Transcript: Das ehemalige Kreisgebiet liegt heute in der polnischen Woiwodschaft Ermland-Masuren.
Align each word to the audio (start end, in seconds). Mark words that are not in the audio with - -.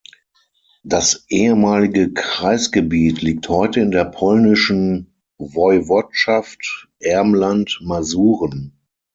Das 0.81 1.25
ehemalige 1.29 2.11
Kreisgebiet 2.11 3.21
liegt 3.21 3.47
heute 3.49 3.81
in 3.81 3.91
der 3.91 4.05
polnischen 4.05 5.13
Woiwodschaft 5.37 6.89
Ermland-Masuren. 6.99 8.79